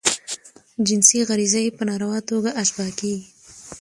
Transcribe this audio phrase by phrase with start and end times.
[0.87, 3.23] جنسی غریزه ئې په ناروا توګه اشباه کیږي.